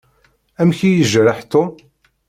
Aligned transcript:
Amek 0.61 0.79
i 0.87 0.89
yejreḥ 0.91 1.39
Tom? 1.51 1.69